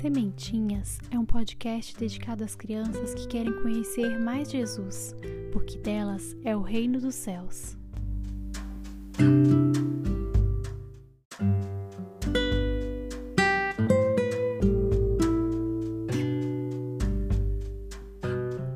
[0.00, 5.14] Sementinhas é um podcast dedicado às crianças que querem conhecer mais Jesus,
[5.52, 7.76] porque delas é o reino dos céus.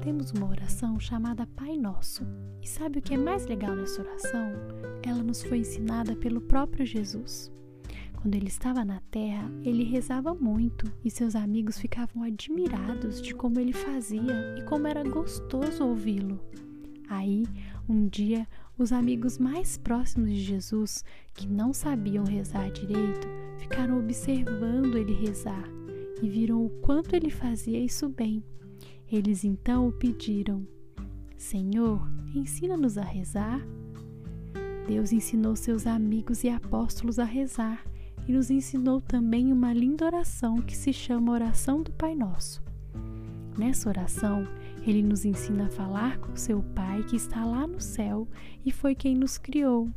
[0.02, 2.22] Temos uma oração chamada Pai Nosso.
[2.60, 4.52] E sabe o que é mais legal nessa oração?
[5.02, 7.50] Ela nos foi ensinada pelo próprio Jesus.
[8.24, 13.60] Quando ele estava na terra, ele rezava muito e seus amigos ficavam admirados de como
[13.60, 16.40] ele fazia e como era gostoso ouvi-lo.
[17.06, 17.44] Aí,
[17.86, 23.28] um dia, os amigos mais próximos de Jesus, que não sabiam rezar direito,
[23.58, 25.68] ficaram observando ele rezar
[26.22, 28.42] e viram o quanto ele fazia isso bem.
[29.12, 30.66] Eles então o pediram:
[31.36, 32.00] Senhor,
[32.34, 33.60] ensina-nos a rezar.
[34.88, 37.84] Deus ensinou seus amigos e apóstolos a rezar
[38.26, 42.62] e nos ensinou também uma linda oração que se chama Oração do Pai Nosso.
[43.56, 44.48] Nessa oração,
[44.86, 48.28] ele nos ensina a falar com seu Pai que está lá no céu
[48.64, 49.88] e foi quem nos criou.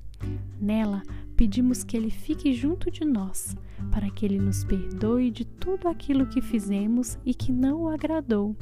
[0.60, 1.04] Nela,
[1.36, 3.56] pedimos que ele fique junto de nós,
[3.92, 8.56] para que ele nos perdoe de tudo aquilo que fizemos e que não o agradou.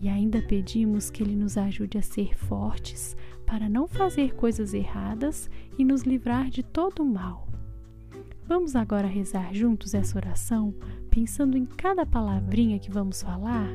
[0.00, 5.50] E ainda pedimos que ele nos ajude a ser fortes para não fazer coisas erradas
[5.76, 7.49] e nos livrar de todo o mal.
[8.50, 10.74] Vamos agora rezar juntos essa oração,
[11.08, 13.68] pensando em cada palavrinha que vamos falar?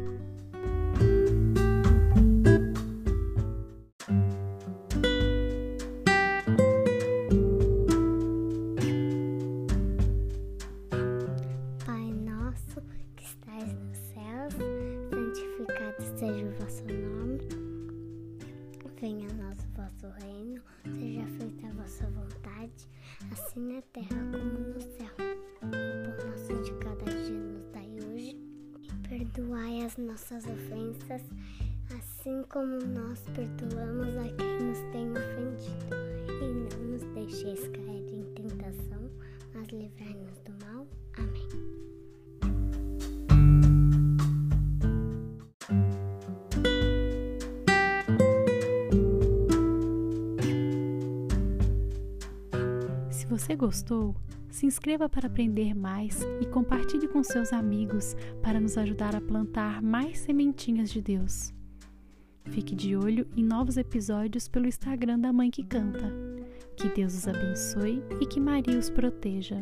[11.85, 12.81] Pai nosso
[13.15, 14.53] que estás nos céus,
[15.09, 17.65] santificado seja o vosso nome.
[19.01, 22.87] Venha a nós o vosso reino, seja feita a vossa vontade,
[23.31, 24.24] assim na terra
[29.95, 31.21] as nossas ofensas,
[31.97, 35.95] assim como nós perdoamos a quem nos tem ofendido.
[36.27, 39.09] E não nos deixeis cair em tentação,
[39.53, 40.87] mas livrai-nos do mal.
[41.17, 41.49] Amém.
[53.11, 54.15] Se você gostou,
[54.55, 59.81] se inscreva para aprender mais e compartilhe com seus amigos para nos ajudar a plantar
[59.81, 61.53] mais sementinhas de Deus.
[62.45, 66.09] Fique de olho em novos episódios pelo Instagram da Mãe que Canta.
[66.77, 69.59] Que Deus os abençoe e que Maria os proteja.